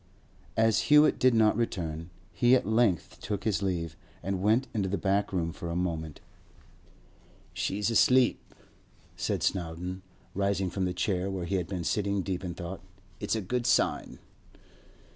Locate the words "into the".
4.73-4.97